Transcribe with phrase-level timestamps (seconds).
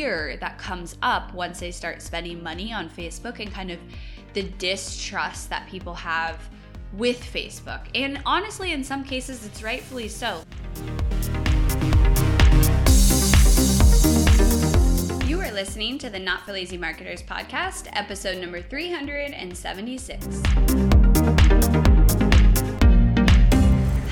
[0.00, 3.78] fear that comes up once they start spending money on Facebook and kind of
[4.32, 6.48] the distrust that people have
[6.94, 7.82] with Facebook.
[7.94, 10.42] And honestly, in some cases, it's rightfully so.
[15.26, 20.24] You are listening to the Not for Lazy Marketers podcast, episode number 376.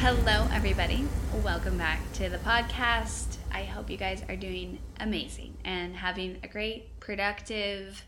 [0.02, 1.08] Hello, everybody.
[1.44, 3.36] Welcome back to the podcast.
[3.52, 8.04] I hope you guys are doing amazing and having a great, productive,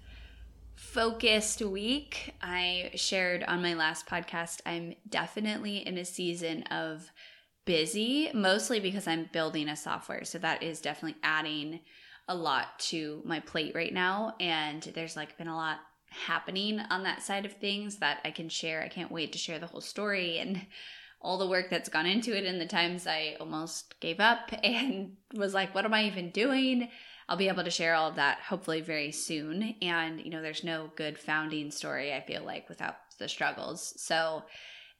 [0.74, 2.34] focused week.
[2.42, 7.08] I shared on my last podcast, I'm definitely in a season of
[7.64, 10.24] busy, mostly because I'm building a software.
[10.24, 11.80] So that is definitely adding
[12.26, 14.34] a lot to my plate right now.
[14.40, 15.78] And there's like been a lot
[16.10, 18.82] happening on that side of things that I can share.
[18.82, 20.66] I can't wait to share the whole story and
[21.20, 25.16] all the work that's gone into it and the times I almost gave up and
[25.34, 26.88] was like, what am I even doing?
[27.28, 29.76] I'll be able to share all of that hopefully very soon.
[29.82, 33.94] And, you know, there's no good founding story, I feel like, without the struggles.
[34.02, 34.42] So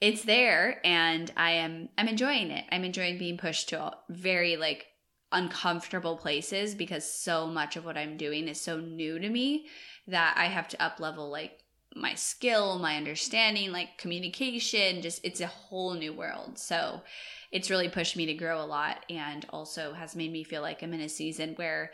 [0.00, 2.64] it's there and I am I'm enjoying it.
[2.70, 4.86] I'm enjoying being pushed to very like
[5.32, 9.66] uncomfortable places because so much of what I'm doing is so new to me
[10.06, 11.59] that I have to up level like
[11.94, 16.58] my skill, my understanding, like communication, just it's a whole new world.
[16.58, 17.02] So
[17.50, 20.82] it's really pushed me to grow a lot and also has made me feel like
[20.82, 21.90] I'm in a season where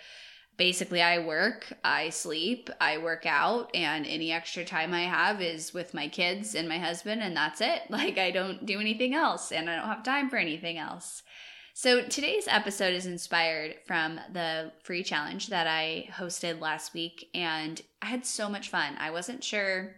[0.57, 5.73] basically I work, I sleep, I work out, and any extra time I have is
[5.73, 7.83] with my kids and my husband, and that's it.
[7.91, 11.23] Like I don't do anything else and I don't have time for anything else.
[11.79, 17.83] So today's episode is inspired from the free challenge that I hosted last week, and
[18.01, 18.97] I had so much fun.
[18.99, 19.95] I wasn't sure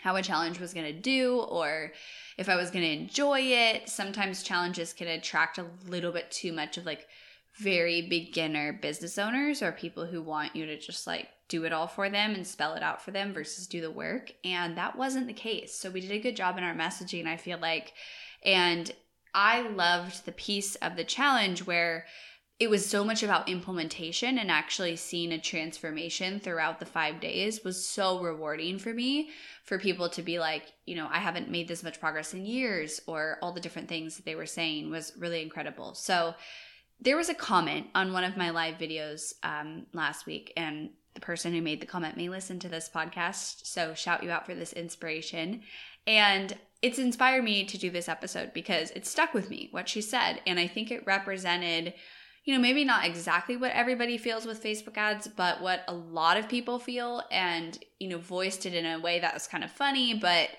[0.00, 1.92] how a challenge was going to do or
[2.36, 3.88] if I was going to enjoy it.
[3.88, 7.06] Sometimes challenges can attract a little bit too much of like
[7.54, 11.86] very beginner business owners or people who want you to just like do it all
[11.86, 14.32] for them and spell it out for them versus do the work.
[14.44, 15.76] And that wasn't the case.
[15.76, 17.92] So we did a good job in our messaging, I feel like.
[18.44, 18.92] And
[19.34, 22.06] I loved the piece of the challenge where
[22.58, 27.62] it was so much about implementation and actually seeing a transformation throughout the five days
[27.62, 29.30] was so rewarding for me
[29.62, 33.00] for people to be like you know i haven't made this much progress in years
[33.06, 35.94] or all the different things that they were saying was really incredible.
[35.94, 36.34] So
[37.00, 41.20] there was a comment on one of my live videos um, last week and the
[41.20, 44.54] person who made the comment may listen to this podcast so shout you out for
[44.54, 45.62] this inspiration.
[46.06, 50.00] And it's inspired me to do this episode because it stuck with me what she
[50.00, 51.94] said and i think it represented
[52.44, 56.36] you know maybe not exactly what everybody feels with facebook ads but what a lot
[56.36, 59.70] of people feel and you know voiced it in a way that was kind of
[59.70, 60.50] funny but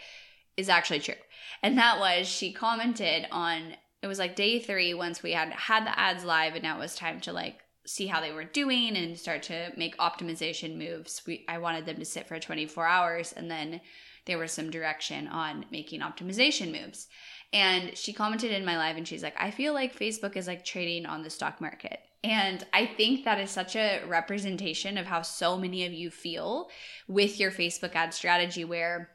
[0.60, 1.16] is actually true.
[1.64, 5.86] And that was she commented on it was like day three once we had had
[5.86, 8.96] the ads live and now it was time to like see how they were doing
[8.96, 11.22] and start to make optimization moves.
[11.26, 13.82] We i wanted them to sit for 24 hours and then
[14.30, 17.08] there was some direction on making optimization moves.
[17.52, 20.64] And she commented in my live and she's like, I feel like Facebook is like
[20.64, 22.00] trading on the stock market.
[22.24, 26.70] And I think that is such a representation of how so many of you feel
[27.08, 29.10] with your Facebook ad strategy, where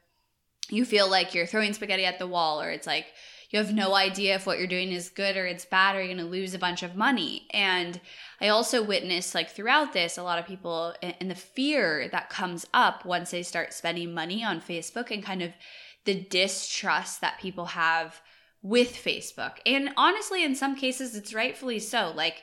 [0.69, 3.07] you feel like you're throwing spaghetti at the wall, or it's like
[3.55, 6.13] you have no idea if what you're doing is good or it's bad, or you're
[6.13, 7.47] going to lose a bunch of money.
[7.53, 8.01] And
[8.41, 12.67] I also witnessed, like, throughout this, a lot of people and the fear that comes
[12.75, 15.53] up once they start spending money on Facebook and kind of
[16.05, 18.21] the distrust that people have
[18.61, 19.59] with Facebook.
[19.65, 22.13] And honestly, in some cases, it's rightfully so.
[22.13, 22.43] Like,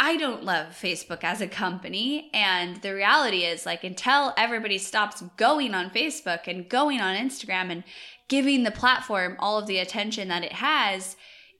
[0.00, 2.28] I don't love Facebook as a company.
[2.34, 7.70] And the reality is, like, until everybody stops going on Facebook and going on Instagram
[7.70, 7.84] and
[8.30, 11.16] giving the platform all of the attention that it has,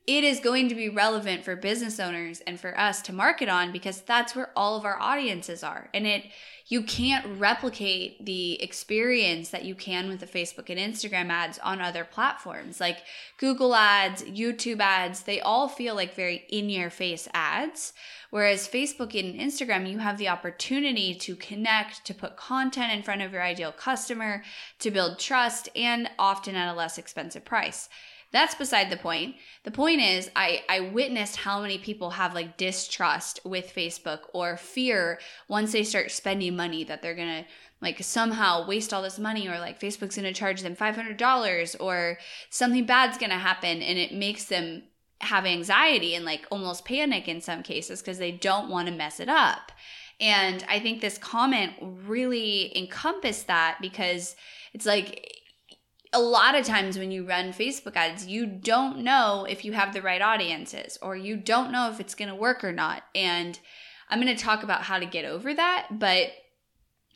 [0.07, 3.71] it is going to be relevant for business owners and for us to market on
[3.71, 5.89] because that's where all of our audiences are.
[5.93, 6.25] And it
[6.71, 11.81] you can't replicate the experience that you can with the Facebook and Instagram ads on
[11.81, 12.79] other platforms.
[12.79, 12.99] Like
[13.37, 17.91] Google ads, YouTube ads, they all feel like very in your face ads.
[18.29, 23.21] Whereas Facebook and Instagram, you have the opportunity to connect, to put content in front
[23.21, 24.41] of your ideal customer,
[24.79, 27.89] to build trust, and often at a less expensive price.
[28.31, 29.35] That's beside the point.
[29.63, 34.57] The point is I I witnessed how many people have like distrust with Facebook or
[34.57, 37.49] fear once they start spending money that they're going to
[37.81, 42.19] like somehow waste all this money or like Facebook's going to charge them $500 or
[42.49, 44.83] something bad's going to happen and it makes them
[45.19, 49.19] have anxiety and like almost panic in some cases because they don't want to mess
[49.19, 49.71] it up.
[50.19, 54.35] And I think this comment really encompassed that because
[54.73, 55.40] it's like
[56.13, 59.93] a lot of times when you run Facebook ads, you don't know if you have
[59.93, 63.03] the right audiences or you don't know if it's going to work or not.
[63.15, 63.57] And
[64.09, 66.31] I'm going to talk about how to get over that, but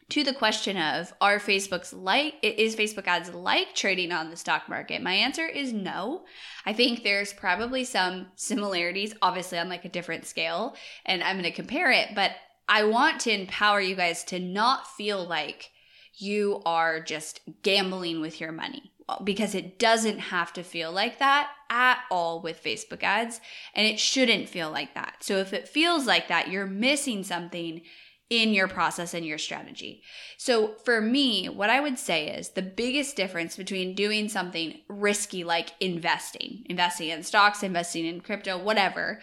[0.10, 4.70] to the question of are Facebook's like is Facebook ads like trading on the stock
[4.70, 5.02] market?
[5.02, 6.24] My answer is no.
[6.66, 10.76] I think there's probably some similarities, obviously on like a different scale,
[11.06, 12.32] and I'm going to compare it, but
[12.70, 15.72] I want to empower you guys to not feel like
[16.18, 18.92] you are just gambling with your money
[19.24, 23.40] because it doesn't have to feel like that at all with Facebook ads
[23.76, 25.18] and it shouldn't feel like that.
[25.22, 27.82] So if it feels like that, you're missing something
[28.30, 30.02] in your process and your strategy.
[30.38, 35.44] So for me, what I would say is the biggest difference between doing something risky
[35.44, 39.20] like investing, investing in stocks, investing in crypto, whatever,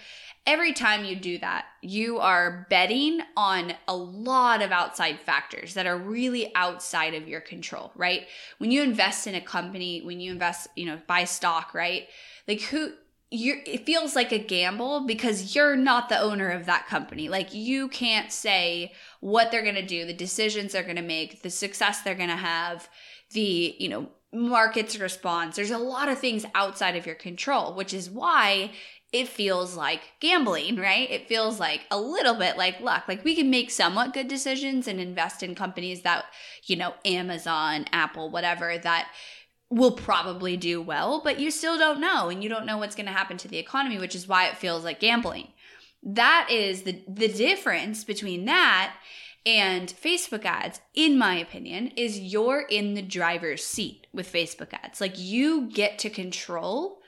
[0.46, 5.86] every time you do that, you are betting on a lot of outside factors that
[5.86, 8.26] are really outside of your control, right?
[8.58, 12.08] When you invest in a company, when you invest, you know, buy stock, right?
[12.48, 12.92] Like who
[13.30, 17.28] you it feels like a gamble because you're not the owner of that company.
[17.28, 21.42] Like you can't say what they're going to do, the decisions they're going to make,
[21.42, 22.88] the success they're going to have,
[23.30, 25.56] the, you know, market's response.
[25.56, 28.72] There's a lot of things outside of your control, which is why
[29.12, 31.10] it feels like gambling, right?
[31.10, 33.04] It feels like a little bit like luck.
[33.06, 36.24] Like we can make somewhat good decisions and invest in companies that,
[36.64, 39.08] you know, Amazon, Apple, whatever, that
[39.68, 43.06] will probably do well, but you still don't know and you don't know what's going
[43.06, 45.48] to happen to the economy, which is why it feels like gambling.
[46.02, 48.94] That is the the difference between that
[49.44, 55.00] and Facebook ads, in my opinion, is you're in the driver's seat with Facebook ads.
[55.00, 57.00] Like you get to control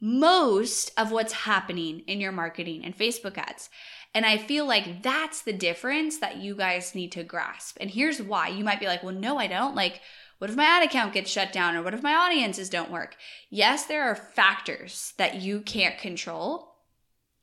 [0.00, 3.70] most of what's happening in your marketing and Facebook ads.
[4.14, 7.78] And I feel like that's the difference that you guys need to grasp.
[7.80, 8.48] And here's why.
[8.48, 9.74] You might be like, well, no, I don't.
[9.74, 10.00] Like,
[10.38, 11.76] what if my ad account gets shut down?
[11.76, 13.16] Or what if my audiences don't work?
[13.48, 16.71] Yes, there are factors that you can't control.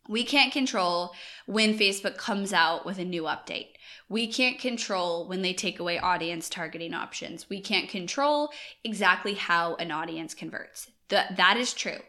[0.09, 1.13] We can't control
[1.45, 3.73] when Facebook comes out with a new update.
[4.09, 7.47] We can't control when they take away audience targeting options.
[7.47, 8.49] We can't control
[8.83, 10.89] exactly how an audience converts.
[11.09, 11.99] That that is true.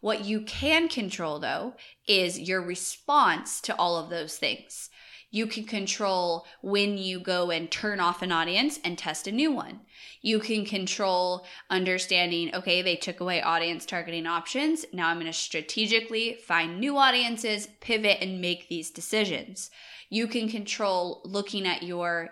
[0.00, 1.74] What you can control though
[2.06, 4.88] is your response to all of those things.
[5.30, 9.52] You can control when you go and turn off an audience and test a new
[9.52, 9.80] one.
[10.22, 14.86] You can control understanding, okay, they took away audience targeting options.
[14.92, 19.70] Now I'm going to strategically find new audiences, pivot, and make these decisions.
[20.08, 22.30] You can control looking at your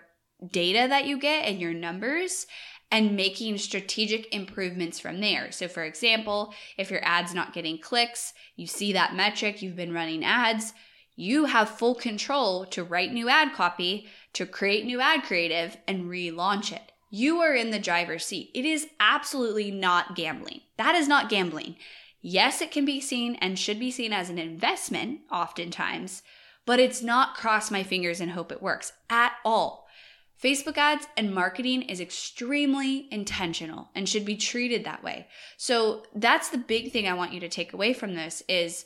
[0.51, 2.47] data that you get and your numbers
[2.89, 5.51] and making strategic improvements from there.
[5.51, 9.93] So, for example, if your ad's not getting clicks, you see that metric, you've been
[9.93, 10.73] running ads,
[11.17, 16.05] you have full control to write new ad copy, to create new ad creative, and
[16.05, 16.91] relaunch it.
[17.09, 18.51] You are in the driver's seat.
[18.53, 20.61] It is absolutely not gambling.
[20.77, 21.75] That is not gambling.
[22.21, 26.21] Yes, it can be seen and should be seen as an investment oftentimes,
[26.67, 29.87] but it's not cross my fingers and hope it works at all.
[30.41, 35.27] Facebook ads and marketing is extremely intentional and should be treated that way.
[35.57, 38.85] So that's the big thing I want you to take away from this is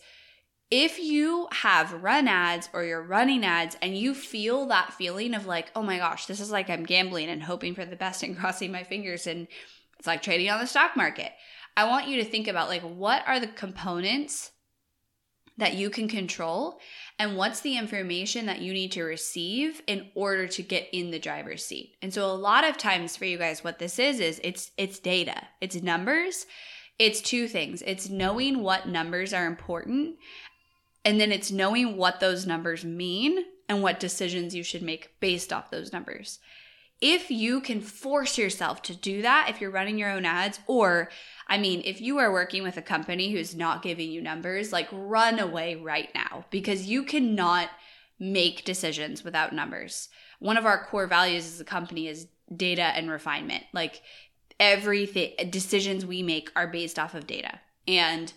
[0.71, 5.45] if you have run ads or you're running ads and you feel that feeling of
[5.45, 8.37] like, oh my gosh, this is like I'm gambling and hoping for the best and
[8.39, 9.47] crossing my fingers and
[9.99, 11.31] it's like trading on the stock market.
[11.75, 14.51] I want you to think about like what are the components
[15.57, 16.79] that you can control
[17.19, 21.19] and what's the information that you need to receive in order to get in the
[21.19, 21.95] driver's seat.
[22.01, 24.99] And so a lot of times for you guys what this is is it's it's
[24.99, 25.43] data.
[25.59, 26.45] It's numbers.
[26.97, 27.83] It's two things.
[27.85, 30.15] It's knowing what numbers are important
[31.03, 35.51] and then it's knowing what those numbers mean and what decisions you should make based
[35.51, 36.39] off those numbers.
[36.99, 41.09] If you can force yourself to do that, if you're running your own ads, or
[41.47, 44.87] I mean, if you are working with a company who's not giving you numbers, like
[44.91, 47.69] run away right now because you cannot
[48.19, 50.09] make decisions without numbers.
[50.37, 53.63] One of our core values as a company is data and refinement.
[53.73, 54.03] Like
[54.59, 57.59] everything, decisions we make are based off of data.
[57.87, 58.31] And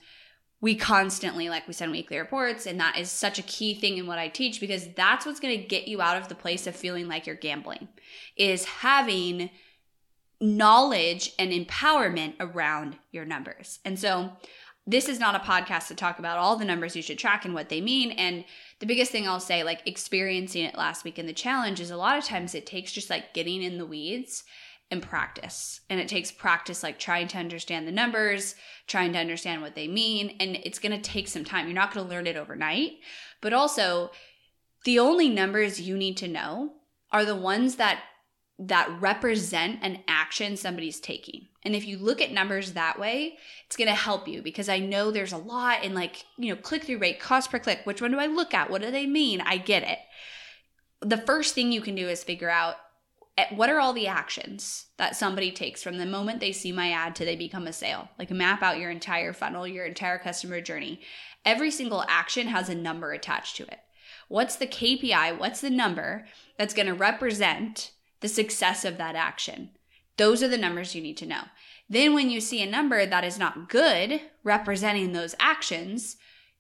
[0.65, 4.07] we constantly like we send weekly reports and that is such a key thing in
[4.07, 6.75] what i teach because that's what's going to get you out of the place of
[6.75, 7.87] feeling like you're gambling
[8.37, 9.51] is having
[10.41, 13.79] knowledge and empowerment around your numbers.
[13.85, 14.33] And so
[14.87, 17.55] this is not a podcast to talk about all the numbers you should track and
[17.55, 18.45] what they mean and
[18.81, 21.97] the biggest thing i'll say like experiencing it last week in the challenge is a
[21.97, 24.45] lot of times it takes just like getting in the weeds
[24.91, 25.81] and practice.
[25.89, 28.55] And it takes practice, like trying to understand the numbers,
[28.87, 30.37] trying to understand what they mean.
[30.41, 31.67] And it's going to take some time.
[31.67, 32.93] You're not going to learn it overnight.
[33.41, 34.11] But also,
[34.85, 36.75] the only numbers you need to know
[37.11, 38.01] are the ones that
[38.57, 41.49] that represent an action somebody's taking.
[41.65, 43.37] And if you look at numbers that way,
[43.67, 46.61] it's going to help you because I know there's a lot in like, you know,
[46.61, 47.81] click through rate, cost per click.
[47.83, 48.71] Which one do I look at?
[48.71, 49.41] What do they mean?
[49.41, 49.99] I get it
[51.05, 52.77] the first thing you can do is figure out
[53.51, 57.17] what are all the actions that somebody takes from the moment they see my ad
[57.17, 58.09] to they become a sale?
[58.19, 61.01] Like map out your entire funnel your entire customer journey.
[61.45, 63.81] Every single action has a number attached to it.
[64.29, 66.27] What's the kpi what's the number
[66.59, 69.71] that's going to represent the success of that action?
[70.17, 71.43] Those are the numbers you need to know.
[71.89, 76.17] Then when you see a number that is not good representing those actions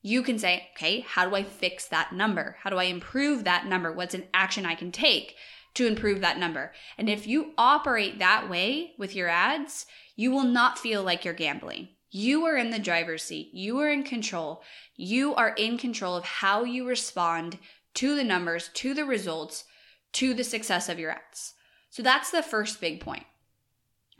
[0.06, 2.58] you can say, okay, how do I fix that number?
[2.62, 3.90] How do I improve that number?
[3.90, 5.34] What's an action I can take
[5.74, 6.72] to improve that number?
[6.96, 11.34] And if you operate that way with your ads, you will not feel like you're
[11.34, 11.88] gambling.
[12.10, 13.52] You are in the driver's seat.
[13.52, 14.62] You are in control.
[14.94, 17.58] You are in control of how you respond
[17.94, 19.64] to the numbers, to the results,
[20.12, 21.54] to the success of your ads.
[21.90, 23.24] So that's the first big point.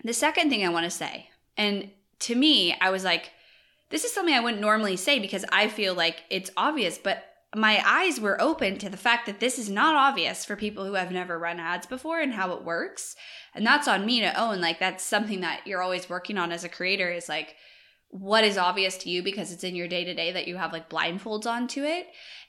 [0.03, 3.31] The second thing I want to say, and to me, I was like,
[3.91, 7.83] this is something I wouldn't normally say because I feel like it's obvious, but my
[7.87, 11.11] eyes were open to the fact that this is not obvious for people who have
[11.11, 13.17] never run ads before and how it works.
[13.55, 14.61] And that's on me to own.
[14.61, 17.57] Like, that's something that you're always working on as a creator is like,
[18.15, 20.73] what is obvious to you because it's in your day to day that you have
[20.73, 22.07] like blindfolds onto it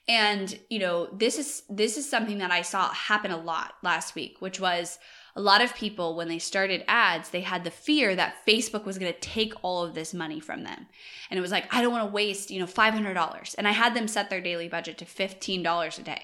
[0.08, 4.14] and you know this is this is something that i saw happen a lot last
[4.14, 5.00] week which was
[5.36, 8.98] a lot of people, when they started ads, they had the fear that Facebook was
[8.98, 10.88] going to take all of this money from them.
[11.30, 13.56] And it was like, I don't want to waste, you know, $500.
[13.58, 16.22] And I had them set their daily budget to $15 a day.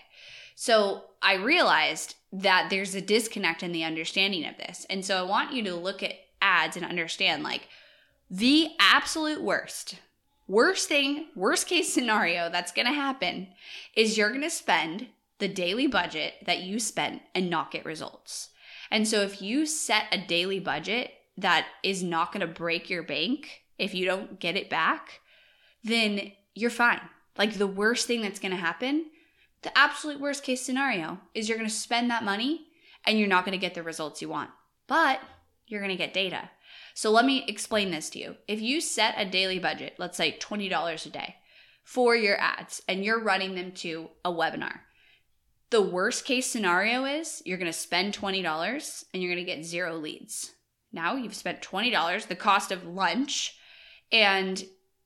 [0.56, 4.86] So I realized that there's a disconnect in the understanding of this.
[4.90, 7.68] And so I want you to look at ads and understand like
[8.30, 9.96] the absolute worst,
[10.48, 13.48] worst thing, worst case scenario that's going to happen
[13.96, 15.08] is you're going to spend
[15.40, 18.50] the daily budget that you spent and not get results.
[18.92, 23.04] And so if you set a daily budget that is not going to break your
[23.04, 25.22] bank if you don't get it back,
[25.84, 27.02] then you're fine.
[27.38, 29.06] Like the worst thing that's going to happen,
[29.64, 32.68] the absolute worst case scenario is you're going to spend that money
[33.06, 34.52] and you're not going to get the results you want.
[34.88, 35.20] But
[35.66, 36.50] you're going to get data.
[36.94, 38.36] So let me explain this to you.
[38.48, 41.36] If you set a daily budget, let's say $20 a day
[41.84, 44.80] for your ads and you're running them to a webinar,
[45.72, 49.66] the worst case scenario is you're going to spend $20 and you're going to get
[49.66, 50.54] zero leads.
[50.92, 53.58] Now you've spent $20, the cost of lunch,
[54.12, 54.64] and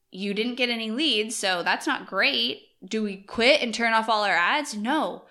[0.10, 2.64] you didn't get any leads, so that's not great.
[2.84, 4.76] Do we quit and turn off all our ads?
[4.76, 5.26] No.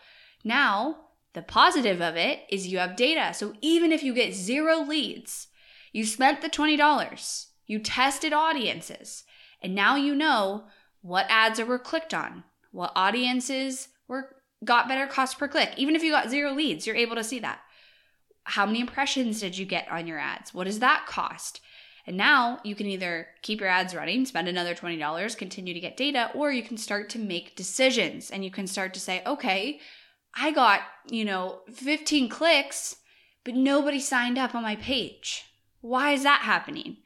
[0.45, 0.99] Now,
[1.33, 3.35] the positive of it is you have data.
[3.35, 5.49] So even if you get zero leads,
[5.93, 9.25] you spent the $20, you tested audiences,
[9.61, 10.65] and now you know
[11.03, 15.73] what ads were clicked on, what audiences were got better cost per click.
[15.77, 17.61] Even if you got zero leads, you're able to see that.
[18.45, 20.53] How many impressions did you get on your ads?
[20.53, 21.61] What does that cost?
[22.07, 25.97] And now you can either keep your ads running, spend another $20, continue to get
[25.97, 29.81] data, or you can start to make decisions and you can start to say, okay,
[30.35, 32.97] I got, you know, 15 clicks,
[33.45, 35.45] but nobody signed up on my page.
[35.81, 36.99] Why is that happening?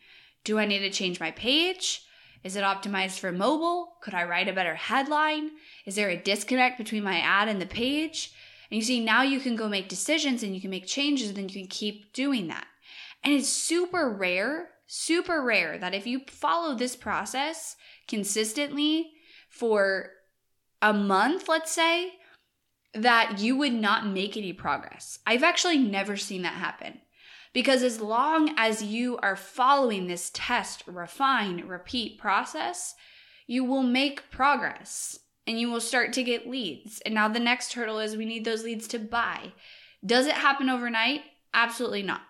[0.44, 2.02] Do I need to change my page?
[2.45, 3.95] Is it optimized for mobile?
[4.00, 5.50] Could I write a better headline?
[5.85, 8.33] Is there a disconnect between my ad and the page?
[8.71, 11.50] And you see, now you can go make decisions and you can make changes, and
[11.50, 12.66] you can keep doing that.
[13.25, 17.76] And it's super rare, super rare that if you follow this process
[18.07, 19.12] consistently
[19.49, 20.11] for
[20.80, 22.12] a month, let's say,
[22.95, 25.18] that you would not make any progress.
[25.26, 27.00] I've actually never seen that happen.
[27.52, 32.94] Because as long as you are following this test, refine, repeat process,
[33.46, 37.00] you will make progress and you will start to get leads.
[37.00, 39.52] And now the next hurdle is we need those leads to buy.
[40.04, 41.22] Does it happen overnight?
[41.54, 42.20] Absolutely not.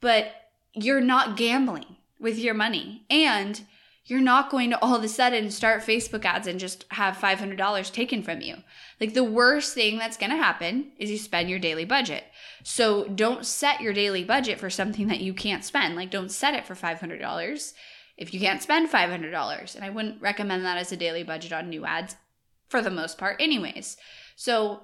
[0.00, 0.32] But
[0.72, 3.04] you're not gambling with your money.
[3.10, 3.60] And
[4.04, 7.92] you're not going to all of a sudden start Facebook ads and just have $500
[7.92, 8.56] taken from you.
[9.00, 12.24] Like the worst thing that's going to happen is you spend your daily budget.
[12.64, 15.96] So don't set your daily budget for something that you can't spend.
[15.96, 17.72] Like don't set it for $500
[18.16, 19.74] if you can't spend $500.
[19.74, 22.16] And I wouldn't recommend that as a daily budget on new ads
[22.68, 23.96] for the most part, anyways.
[24.36, 24.82] So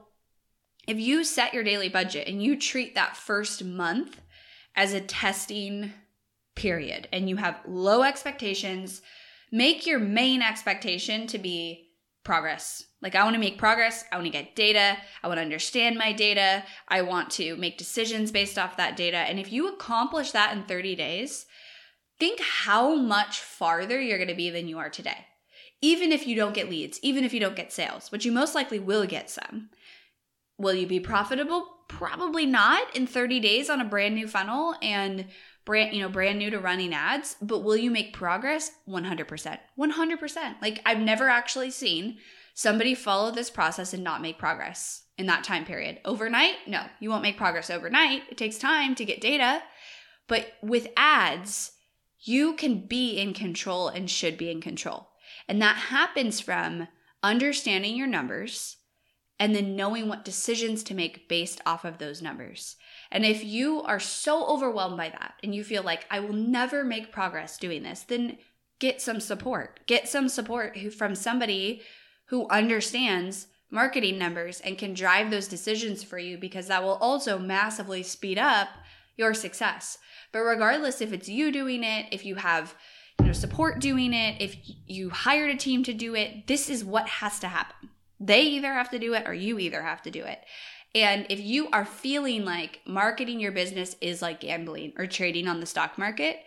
[0.87, 4.21] if you set your daily budget and you treat that first month
[4.75, 5.93] as a testing
[6.57, 9.03] period, and you have low expectations,
[9.53, 11.87] make your main expectation to be
[12.25, 12.85] progress.
[13.01, 14.05] Like, I want to make progress.
[14.11, 14.97] I want to get data.
[15.23, 16.65] I want to understand my data.
[16.89, 19.19] I want to make decisions based off that data.
[19.19, 21.47] And if you accomplish that in 30 days,
[22.19, 25.27] think how much farther you're going to be than you are today.
[25.81, 28.57] Even if you don't get leads, even if you don't get sales, which you most
[28.57, 29.71] likely will get some.
[30.59, 31.69] Will you be profitable?
[31.87, 35.27] Probably not in 30 days on a brand new funnel and
[35.67, 40.55] brand you know brand new to running ads but will you make progress 100% 100%
[40.63, 42.17] like i've never actually seen
[42.55, 46.01] somebody follow this process and not make progress in that time period.
[46.05, 46.55] Overnight?
[46.67, 48.23] No, you won't make progress overnight.
[48.31, 49.63] It takes time to get data.
[50.27, 51.73] But with ads,
[52.21, 55.09] you can be in control and should be in control.
[55.47, 56.89] And that happens from
[57.23, 58.79] understanding your numbers
[59.39, 62.77] and then knowing what decisions to make based off of those numbers.
[63.11, 66.85] And if you are so overwhelmed by that and you feel like I will never
[66.85, 68.39] make progress doing this, then
[68.79, 69.81] get some support.
[69.87, 71.83] Get some support from somebody
[72.27, 77.39] who understands marketing numbers and can drive those decisions for you because that will also
[77.39, 78.69] massively speed up
[79.17, 79.99] your success.
[80.33, 82.75] But regardless if it's you doing it, if you have
[83.21, 86.85] you know support doing it, if you hired a team to do it, this is
[86.85, 87.91] what has to happen.
[88.19, 90.41] They either have to do it or you either have to do it.
[90.95, 95.61] And if you are feeling like marketing your business is like gambling or trading on
[95.61, 96.39] the stock market,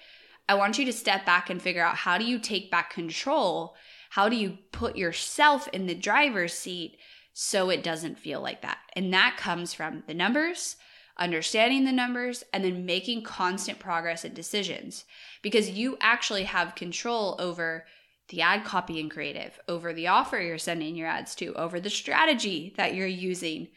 [0.48, 3.76] I want you to step back and figure out how do you take back control?
[4.10, 6.98] How do you put yourself in the driver's seat
[7.34, 8.80] so it doesn't feel like that?
[8.94, 10.78] And that comes from the numbers,
[11.18, 15.06] understanding the numbers, and then making constant progress and decisions
[15.44, 17.86] because you actually have control over
[18.30, 21.90] the ad copy and creative, over the offer you're sending your ads to, over the
[21.90, 23.68] strategy that you're using,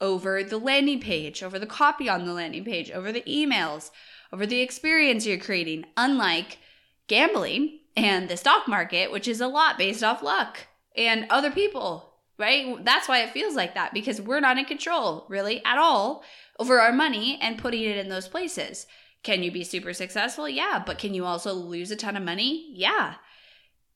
[0.00, 3.90] over the landing page, over the copy on the landing page, over the emails,
[4.32, 6.58] over the experience you're creating, unlike
[7.06, 10.66] gambling and the stock market, which is a lot based off luck
[10.96, 12.84] and other people, right?
[12.84, 16.24] That's why it feels like that because we're not in control really at all
[16.58, 18.86] over our money and putting it in those places.
[19.22, 20.48] Can you be super successful?
[20.48, 20.82] Yeah.
[20.84, 22.72] But can you also lose a ton of money?
[22.74, 23.14] Yeah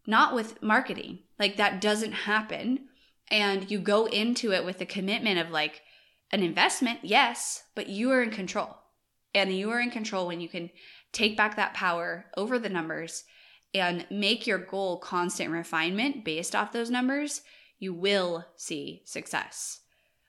[0.06, 1.20] not with marketing.
[1.38, 2.86] Like that doesn't happen.
[3.30, 5.82] And you go into it with the commitment of like
[6.32, 8.76] an investment, yes, but you are in control.
[9.34, 10.70] And you are in control when you can
[11.12, 13.24] take back that power over the numbers
[13.74, 17.42] and make your goal constant refinement based off those numbers.
[17.78, 19.80] You will see success.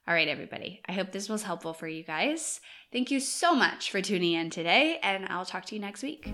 [0.07, 0.81] All right, everybody.
[0.87, 2.61] I hope this was helpful for you guys.
[2.91, 6.33] Thank you so much for tuning in today, and I'll talk to you next week.